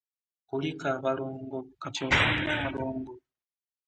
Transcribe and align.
Kulika 0.47 0.85
abalongo, 0.97 1.57
kati 1.81 2.01
oli 2.07 2.21
nnalongo. 2.37 3.13